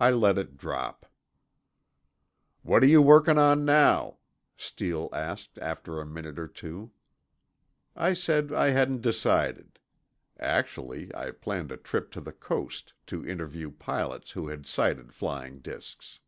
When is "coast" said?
12.32-12.94